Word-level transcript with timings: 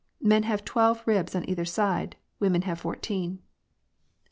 Men 0.19 0.41
have 0.49 0.65
twelve 0.65 1.03
ribs 1.05 1.35
on 1.35 1.47
either 1.47 1.63
side; 1.63 2.15
women 2.39 2.63
have 2.63 2.79
fourteen." 2.79 3.37